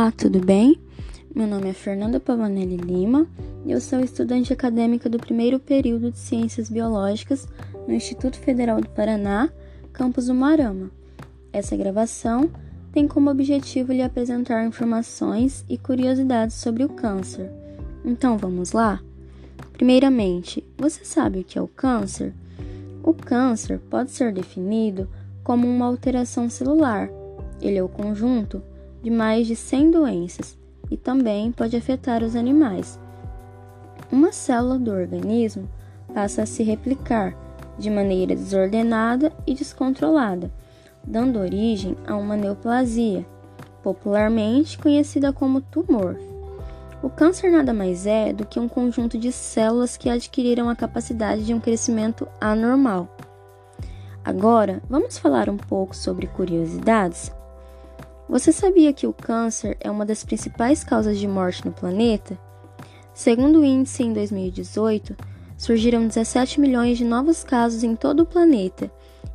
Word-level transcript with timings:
Olá, 0.00 0.10
tudo 0.10 0.40
bem? 0.40 0.80
Meu 1.34 1.46
nome 1.46 1.68
é 1.68 1.74
Fernanda 1.74 2.18
Pavanelli 2.18 2.78
Lima 2.78 3.26
e 3.66 3.70
eu 3.70 3.82
sou 3.82 4.00
estudante 4.00 4.50
acadêmica 4.50 5.10
do 5.10 5.18
primeiro 5.18 5.60
período 5.60 6.10
de 6.10 6.18
Ciências 6.18 6.70
Biológicas 6.70 7.46
no 7.86 7.92
Instituto 7.92 8.38
Federal 8.38 8.80
do 8.80 8.88
Paraná, 8.88 9.50
campus 9.92 10.30
Umarama. 10.30 10.90
Essa 11.52 11.76
gravação 11.76 12.50
tem 12.94 13.06
como 13.06 13.30
objetivo 13.30 13.92
lhe 13.92 14.00
apresentar 14.00 14.64
informações 14.64 15.66
e 15.68 15.76
curiosidades 15.76 16.56
sobre 16.56 16.82
o 16.82 16.88
câncer. 16.88 17.52
Então 18.02 18.38
vamos 18.38 18.72
lá? 18.72 19.02
Primeiramente, 19.74 20.64
você 20.78 21.04
sabe 21.04 21.40
o 21.40 21.44
que 21.44 21.58
é 21.58 21.62
o 21.62 21.68
câncer? 21.68 22.32
O 23.02 23.12
câncer 23.12 23.78
pode 23.90 24.12
ser 24.12 24.32
definido 24.32 25.06
como 25.44 25.68
uma 25.68 25.84
alteração 25.84 26.48
celular. 26.48 27.10
Ele 27.60 27.76
é 27.76 27.82
o 27.82 27.88
conjunto 27.88 28.62
de 29.02 29.10
mais 29.10 29.46
de 29.46 29.56
100 29.56 29.90
doenças 29.90 30.58
e 30.90 30.96
também 30.96 31.52
pode 31.52 31.76
afetar 31.76 32.22
os 32.22 32.34
animais. 32.34 32.98
Uma 34.10 34.32
célula 34.32 34.78
do 34.78 34.90
organismo 34.90 35.68
passa 36.12 36.42
a 36.42 36.46
se 36.46 36.62
replicar 36.62 37.36
de 37.78 37.88
maneira 37.88 38.34
desordenada 38.34 39.32
e 39.46 39.54
descontrolada, 39.54 40.50
dando 41.04 41.38
origem 41.38 41.96
a 42.06 42.16
uma 42.16 42.36
neoplasia, 42.36 43.24
popularmente 43.82 44.78
conhecida 44.78 45.32
como 45.32 45.60
tumor. 45.60 46.18
O 47.02 47.08
câncer 47.08 47.50
nada 47.50 47.72
mais 47.72 48.06
é 48.06 48.32
do 48.32 48.44
que 48.44 48.60
um 48.60 48.68
conjunto 48.68 49.16
de 49.16 49.32
células 49.32 49.96
que 49.96 50.10
adquiriram 50.10 50.68
a 50.68 50.76
capacidade 50.76 51.44
de 51.46 51.54
um 51.54 51.60
crescimento 51.60 52.28
anormal. 52.38 53.08
Agora, 54.22 54.82
vamos 54.88 55.16
falar 55.16 55.48
um 55.48 55.56
pouco 55.56 55.96
sobre 55.96 56.26
curiosidades? 56.26 57.32
Você 58.30 58.52
sabia 58.52 58.92
que 58.92 59.08
o 59.08 59.12
câncer 59.12 59.76
é 59.80 59.90
uma 59.90 60.06
das 60.06 60.22
principais 60.22 60.84
causas 60.84 61.18
de 61.18 61.26
morte 61.26 61.66
no 61.66 61.72
planeta? 61.72 62.38
Segundo 63.12 63.58
o 63.58 63.64
índice 63.64 64.04
em 64.04 64.12
2018, 64.12 65.16
surgiram 65.58 66.06
17 66.06 66.60
milhões 66.60 66.96
de 66.96 67.04
novos 67.04 67.42
casos 67.42 67.82
em 67.82 67.96
todo 67.96 68.20
o 68.20 68.26
planeta, 68.26 68.88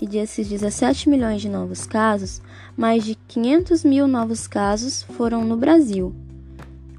e 0.00 0.08
desses 0.08 0.48
17 0.48 1.08
milhões 1.08 1.40
de 1.40 1.48
novos 1.48 1.86
casos, 1.86 2.42
mais 2.76 3.04
de 3.04 3.14
500 3.28 3.84
mil 3.84 4.08
novos 4.08 4.48
casos 4.48 5.04
foram 5.04 5.44
no 5.44 5.56
Brasil. 5.56 6.12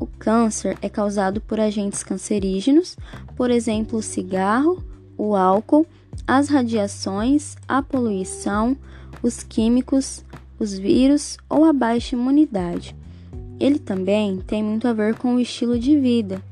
O 0.00 0.06
câncer 0.06 0.78
é 0.80 0.88
causado 0.88 1.38
por 1.38 1.60
agentes 1.60 2.02
cancerígenos, 2.02 2.96
por 3.36 3.50
exemplo, 3.50 3.98
o 3.98 4.02
cigarro, 4.02 4.82
o 5.18 5.36
álcool, 5.36 5.86
as 6.26 6.48
radiações, 6.48 7.56
a 7.68 7.82
poluição, 7.82 8.74
os 9.22 9.42
químicos, 9.42 10.24
os 10.58 10.78
vírus 10.78 11.36
ou 11.48 11.64
a 11.64 11.72
baixa 11.72 12.14
imunidade. 12.16 12.96
Ele 13.58 13.78
também 13.78 14.38
tem 14.38 14.62
muito 14.62 14.88
a 14.88 14.92
ver 14.92 15.14
com 15.14 15.34
o 15.34 15.40
estilo 15.40 15.78
de 15.78 15.98
vida. 15.98 16.42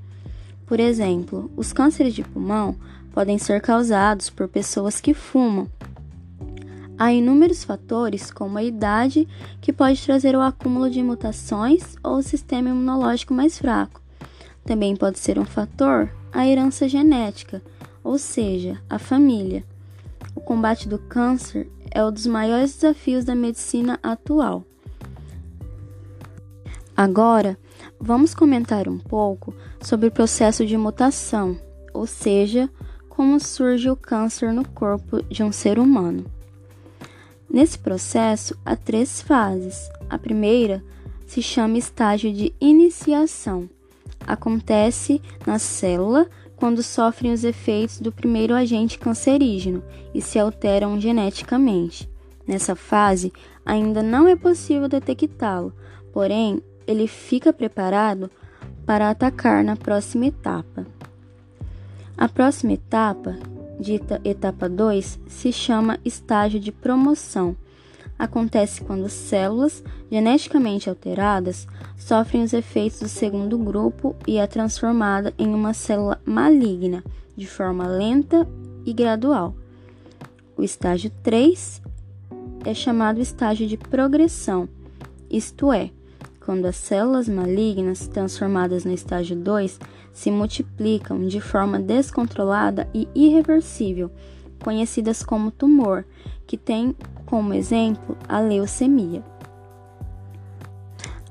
Por 0.67 0.81
exemplo, 0.81 1.51
os 1.57 1.73
cânceres 1.73 2.15
de 2.15 2.23
pulmão 2.23 2.77
podem 3.13 3.39
ser 3.39 3.61
causados 3.61 4.31
por 4.31 4.49
pessoas 4.49 5.01
que 5.01 5.13
fumam. 5.13 5.69
Há 6.99 7.13
inúmeros 7.13 7.65
fatores, 7.65 8.31
como 8.31 8.59
a 8.59 8.63
idade, 8.63 9.27
que 9.61 9.73
pode 9.73 10.01
trazer 10.03 10.37
o 10.37 10.41
acúmulo 10.41 10.89
de 10.89 11.03
mutações 11.03 11.97
ou 12.03 12.19
o 12.19 12.23
sistema 12.23 12.69
imunológico 12.69 13.35
mais 13.35 13.59
fraco. 13.59 14.01
Também 14.65 14.95
pode 14.95 15.19
ser 15.19 15.39
um 15.39 15.45
fator 15.45 16.09
a 16.33 16.47
herança 16.47 16.89
genética, 16.89 17.63
ou 18.03 18.19
seja, 18.19 18.81
a 18.89 18.99
família. 18.99 19.65
Combate 20.53 20.87
do 20.87 20.99
câncer 20.99 21.67
é 21.91 22.05
um 22.05 22.13
dos 22.13 22.27
maiores 22.27 22.75
desafios 22.75 23.25
da 23.25 23.35
medicina 23.35 23.99
atual. 24.03 24.63
Agora, 26.95 27.57
vamos 27.99 28.35
comentar 28.35 28.87
um 28.87 28.99
pouco 28.99 29.55
sobre 29.81 30.09
o 30.09 30.13
processo 30.13 30.67
de 30.67 30.77
mutação, 30.77 31.59
ou 31.95 32.07
seja, 32.07 32.69
como 33.09 33.41
surge 33.41 33.89
o 33.89 33.97
câncer 33.97 34.53
no 34.53 34.69
corpo 34.69 35.23
de 35.23 35.43
um 35.43 35.51
ser 35.51 35.79
humano. 35.79 36.27
Nesse 37.49 37.79
processo, 37.79 38.55
há 38.63 38.77
três 38.77 39.23
fases. 39.23 39.89
A 40.11 40.19
primeira 40.19 40.85
se 41.27 41.41
chama 41.41 41.79
estágio 41.79 42.31
de 42.31 42.55
iniciação. 42.61 43.71
Acontece 44.27 45.19
na 45.47 45.59
célula 45.59 46.29
quando 46.63 46.81
sofrem 46.81 47.33
os 47.33 47.43
efeitos 47.43 47.99
do 47.99 48.13
primeiro 48.13 48.55
agente 48.55 48.97
cancerígeno 48.97 49.83
e 50.15 50.23
se 50.23 50.39
alteram 50.39 51.01
geneticamente. 51.01 52.09
Nessa 52.47 52.77
fase, 52.77 53.33
ainda 53.67 54.01
não 54.01 54.29
é 54.29 54.37
possível 54.37 54.89
detectá-lo, 54.89 55.75
porém, 56.13 56.63
ele 56.87 57.09
fica 57.09 57.53
preparado 57.53 58.31
para 58.87 59.11
atacar 59.11 59.65
na 59.65 59.75
próxima 59.75 60.27
etapa. 60.27 60.87
A 62.17 62.29
próxima 62.29 62.75
etapa, 62.75 63.37
dita 63.81 64.21
etapa 64.25 64.69
2, 64.69 65.19
se 65.27 65.53
chama 65.53 65.99
estágio 66.05 66.61
de 66.61 66.71
promoção 66.71 67.57
acontece 68.23 68.83
quando 68.83 69.09
células 69.09 69.83
geneticamente 70.09 70.89
alteradas 70.89 71.67
sofrem 71.97 72.45
os 72.45 72.53
efeitos 72.53 73.01
do 73.01 73.09
segundo 73.09 73.59
grupo 73.59 74.15
e 74.29 74.39
é 74.39 74.47
transformada 74.47 75.35
em 75.37 75.53
uma 75.53 75.75
célula 75.75 76.21
maligna 76.25 77.03
de 77.37 77.49
forma 77.49 77.85
lenta 77.89 78.49
e 78.87 78.93
gradual. 78.93 79.57
O 80.57 80.63
estágio 80.63 81.11
3 81.25 81.83
é 82.65 82.73
chamado 82.73 83.21
estágio 83.21 83.67
de 83.67 83.77
progressão, 83.77 84.69
isto 85.29 85.73
é, 85.73 85.91
quando 86.45 86.67
as 86.67 86.77
células 86.77 87.29
malignas 87.29 88.07
transformadas 88.07 88.85
no 88.85 88.93
estágio 88.93 89.35
2 89.35 89.81
se 90.13 90.31
multiplicam 90.31 91.27
de 91.27 91.41
forma 91.41 91.81
descontrolada 91.81 92.89
e 92.95 93.09
irreversível, 93.17 94.13
conhecidas 94.63 95.25
como 95.25 95.51
tumor, 95.51 96.05
que 96.47 96.57
tem 96.57 96.95
como 97.33 97.55
exemplo 97.55 98.15
a 98.29 98.41
leucemia. 98.41 99.25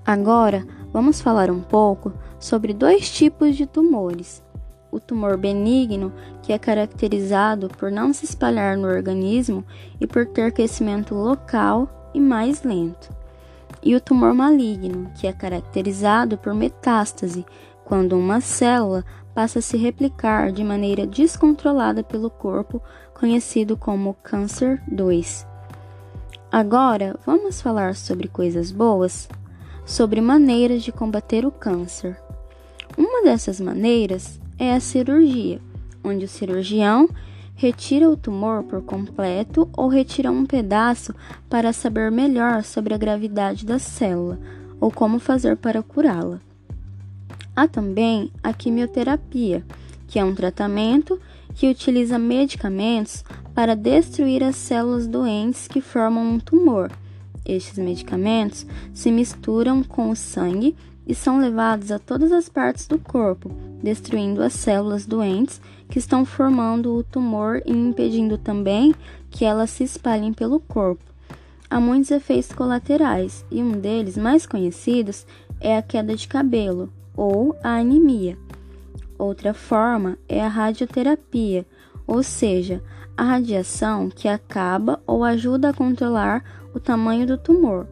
Agora, 0.03 0.66
vamos 0.91 1.22
falar 1.22 1.51
um 1.51 1.62
pouco 1.62 2.12
sobre 2.39 2.73
dois 2.73 3.12
tipos 3.12 3.56
de 3.56 3.67
tumores. 3.67 4.44
O 4.91 5.00
tumor 5.00 5.38
benigno, 5.38 6.12
que 6.41 6.53
é 6.53 6.57
caracterizado 6.57 7.69
por 7.78 7.91
não 7.91 8.13
se 8.13 8.25
espalhar 8.25 8.75
no 8.75 8.88
organismo 8.88 9.63
e 10.00 10.07
por 10.07 10.25
ter 10.25 10.51
crescimento 10.51 11.13
local 11.13 12.09
e 12.16 12.19
mais 12.19 12.63
lento. 12.63 13.16
E 13.83 13.95
o 13.95 14.01
tumor 14.01 14.33
maligno, 14.33 15.12
que 15.13 15.28
é 15.28 15.31
caracterizado 15.31 16.35
por 16.35 16.56
metástase, 16.56 17.45
quando 17.85 18.18
uma 18.18 18.41
célula 18.41 19.06
passa 19.35 19.59
a 19.59 19.62
se 19.62 19.78
replicar 19.78 20.51
de 20.51 20.63
maneira 20.63 21.06
descontrolada 21.06 22.01
pelo 22.01 22.31
corpo, 22.31 22.81
conhecido 23.13 23.78
como 23.78 24.16
câncer 24.16 24.81
2. 24.88 25.50
Agora, 26.51 27.17
vamos 27.25 27.62
falar 27.62 27.95
sobre 27.95 28.28
coisas 28.28 28.72
boas? 28.72 29.29
Sobre 29.85 30.19
maneiras 30.19 30.84
de 30.84 30.91
combater 30.91 31.45
o 31.45 31.51
câncer. 31.51 32.17
Uma 32.97 33.23
dessas 33.23 33.62
maneiras 33.62 34.38
é 34.59 34.73
a 34.73 34.81
cirurgia, 34.81 35.62
onde 36.03 36.25
o 36.25 36.28
cirurgião 36.28 37.07
retira 37.56 38.09
o 38.09 38.17
tumor 38.17 38.63
por 38.63 38.81
completo 38.81 39.69
ou 39.78 39.88
retira 39.88 40.29
um 40.29 40.45
pedaço 40.45 41.16
para 41.50 41.72
saber 41.72 42.12
melhor 42.12 42.66
sobre 42.66 42.94
a 42.94 42.97
gravidade 42.97 43.66
da 43.66 43.79
célula 43.79 44.38
ou 44.78 44.91
como 44.91 45.19
fazer 45.19 45.56
para 45.56 45.81
curá-la. 45.81 46.41
Há 47.56 47.66
também 47.66 48.29
a 48.44 48.51
quimioterapia, 48.51 49.63
que 50.06 50.19
é 50.19 50.25
um 50.25 50.35
tratamento 50.35 51.18
que 51.56 51.69
utiliza 51.69 52.19
medicamentos 52.19 53.23
para 53.61 53.75
destruir 53.75 54.44
as 54.44 54.55
células 54.55 55.05
doentes 55.05 55.68
que 55.68 55.81
formam 55.81 56.24
um 56.24 56.39
tumor. 56.39 56.91
Estes 57.45 57.77
medicamentos 57.77 58.65
se 58.91 59.12
misturam 59.12 59.83
com 59.83 60.09
o 60.09 60.15
sangue 60.15 60.75
e 61.06 61.13
são 61.13 61.39
levados 61.39 61.91
a 61.91 62.00
todas 62.00 62.31
as 62.31 62.50
partes 62.50 62.88
do 62.88 62.97
corpo, 62.97 63.51
destruindo 63.83 64.41
as 64.41 64.53
células 64.53 65.06
doentes 65.06 65.62
que 65.88 66.00
estão 66.00 66.25
formando 66.25 66.95
o 66.95 67.03
tumor 67.03 67.62
e 67.63 67.71
impedindo 67.71 68.36
também 68.36 68.95
que 69.30 69.45
elas 69.45 69.69
se 69.69 69.83
espalhem 69.83 70.33
pelo 70.33 70.59
corpo. 70.59 71.03
Há 71.69 71.80
muitos 71.80 72.09
efeitos 72.09 72.51
colaterais 72.51 73.45
e 73.51 73.62
um 73.62 73.74
deles 73.74 74.18
mais 74.18 74.47
conhecidos 74.47 75.24
é 75.59 75.77
a 75.77 75.83
queda 75.83 76.15
de 76.15 76.27
cabelo 76.27 76.91
ou 77.15 77.56
a 77.63 77.75
anemia. 77.75 78.36
Outra 79.19 79.53
forma 79.53 80.18
é 80.27 80.44
a 80.44 80.47
radioterapia, 80.47 81.63
ou 82.12 82.22
seja, 82.22 82.84
a 83.16 83.24
radiação 83.24 84.10
que 84.10 84.28
acaba 84.28 85.02
ou 85.08 85.24
ajuda 85.24 85.69
a 85.69 85.74
controlar 85.74 86.44
o 86.74 86.80
tamanho 86.80 87.25
do 87.25 87.38
tumor. 87.38 87.88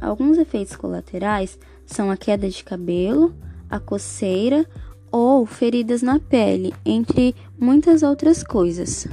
Alguns 0.00 0.38
efeitos 0.38 0.74
colaterais 0.74 1.58
são 1.84 2.10
a 2.10 2.16
queda 2.16 2.48
de 2.48 2.64
cabelo, 2.64 3.34
a 3.68 3.78
coceira 3.78 4.64
ou 5.10 5.44
feridas 5.44 6.00
na 6.00 6.18
pele, 6.18 6.72
entre 6.82 7.36
muitas 7.60 8.02
outras 8.02 8.42
coisas. 8.42 9.06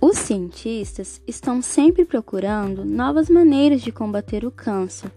Os 0.00 0.16
cientistas 0.16 1.20
estão 1.26 1.60
sempre 1.60 2.06
procurando 2.06 2.82
novas 2.82 3.28
maneiras 3.28 3.82
de 3.82 3.92
combater 3.92 4.46
o 4.46 4.50
câncer. 4.50 5.12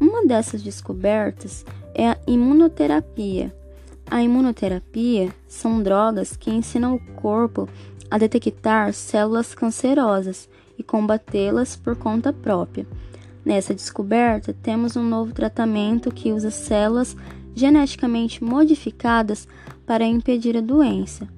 Uma 0.00 0.24
dessas 0.24 0.62
descobertas 0.62 1.66
é 1.94 2.08
a 2.08 2.18
imunoterapia. 2.26 3.54
A 4.10 4.22
imunoterapia 4.22 5.34
são 5.46 5.82
drogas 5.82 6.34
que 6.34 6.50
ensinam 6.50 6.94
o 6.94 7.14
corpo 7.14 7.68
a 8.10 8.16
detectar 8.16 8.92
células 8.94 9.54
cancerosas 9.54 10.48
e 10.78 10.82
combatê-las 10.82 11.76
por 11.76 11.94
conta 11.94 12.32
própria. 12.32 12.86
Nessa 13.44 13.74
descoberta, 13.74 14.54
temos 14.62 14.96
um 14.96 15.02
novo 15.02 15.32
tratamento 15.32 16.10
que 16.10 16.32
usa 16.32 16.50
células 16.50 17.16
geneticamente 17.54 18.42
modificadas 18.42 19.46
para 19.86 20.06
impedir 20.06 20.56
a 20.56 20.62
doença. 20.62 21.28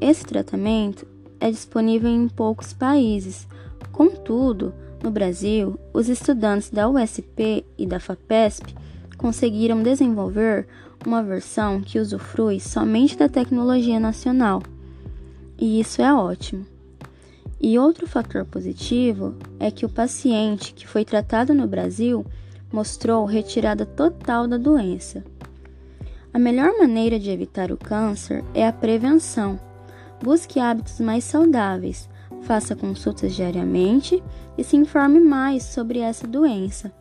Esse 0.00 0.24
tratamento 0.24 1.06
é 1.40 1.50
disponível 1.50 2.10
em 2.10 2.28
poucos 2.28 2.72
países. 2.72 3.48
Contudo, 3.90 4.72
no 5.02 5.10
Brasil, 5.10 5.78
os 5.92 6.08
estudantes 6.08 6.70
da 6.70 6.88
USP 6.88 7.64
e 7.76 7.84
da 7.84 7.98
FAPESP 7.98 8.74
conseguiram 9.22 9.84
desenvolver 9.84 10.66
uma 11.06 11.22
versão 11.22 11.80
que 11.80 12.00
usufrui 12.00 12.58
somente 12.58 13.16
da 13.16 13.28
tecnologia 13.28 14.00
nacional. 14.00 14.60
E 15.56 15.78
isso 15.78 16.02
é 16.02 16.12
ótimo. 16.12 16.66
E 17.60 17.78
outro 17.78 18.04
fator 18.04 18.44
positivo 18.44 19.36
é 19.60 19.70
que 19.70 19.86
o 19.86 19.88
paciente 19.88 20.74
que 20.74 20.88
foi 20.88 21.04
tratado 21.04 21.54
no 21.54 21.68
Brasil 21.68 22.26
mostrou 22.72 23.24
retirada 23.24 23.86
total 23.86 24.48
da 24.48 24.56
doença. 24.56 25.24
A 26.34 26.38
melhor 26.38 26.76
maneira 26.76 27.16
de 27.16 27.30
evitar 27.30 27.70
o 27.70 27.76
câncer 27.76 28.42
é 28.52 28.66
a 28.66 28.72
prevenção. 28.72 29.60
Busque 30.20 30.58
hábitos 30.58 30.98
mais 30.98 31.22
saudáveis, 31.22 32.08
faça 32.42 32.74
consultas 32.74 33.36
diariamente 33.36 34.20
e 34.58 34.64
se 34.64 34.76
informe 34.76 35.20
mais 35.20 35.62
sobre 35.62 36.00
essa 36.00 36.26
doença. 36.26 36.92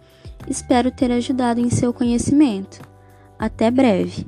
Espero 0.48 0.92
ter 0.92 1.12
ajudado 1.12 1.60
em 1.60 1.70
seu 1.70 1.94
conhecimento. 1.94 2.82
Até 3.38 3.72
breve! 3.72 4.26